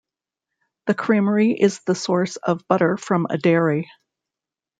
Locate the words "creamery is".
0.95-1.81